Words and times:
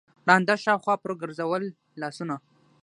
ړانده 0.27 0.55
شاوخوا 0.63 0.95
پر 1.03 1.11
ګرځول 1.21 1.63
لاسونه 2.01 2.35